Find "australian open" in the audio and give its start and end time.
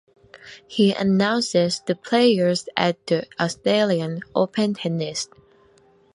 3.39-4.73